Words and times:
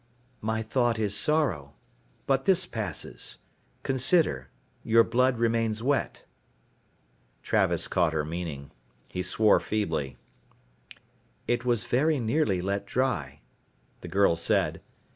"My 0.41 0.63
thought 0.63 0.97
is 0.97 1.15
sorrow. 1.15 1.75
But 2.25 2.45
this 2.45 2.65
passes. 2.65 3.37
Consider: 3.83 4.49
your 4.83 5.03
blood 5.03 5.37
remains 5.37 5.83
wet." 5.83 6.25
Travis 7.43 7.87
caught 7.87 8.11
her 8.11 8.25
meaning. 8.25 8.71
He 9.11 9.21
swore 9.21 9.59
feebly. 9.59 10.17
"It 11.47 11.65
was 11.65 11.83
very 11.83 12.19
nearly 12.19 12.61
let 12.61 12.87
dry," 12.87 13.41
the 13.99 14.07
girl 14.07 14.35
said. 14.35 14.81